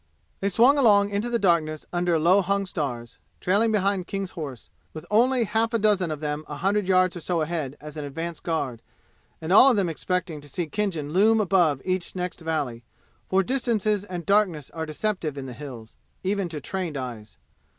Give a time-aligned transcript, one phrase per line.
[0.39, 5.05] They swung along into the darkness under low hung stars, trailing behind King's horse, with
[5.11, 8.39] only half a dozen of them a hundred yards or so ahead as an advance
[8.39, 8.81] guard,
[9.39, 12.83] and all of them expecting to see Khinjan loom above each next valley,
[13.29, 17.37] for distances and darkness are deceptive in the "Hills," even to trained eyes.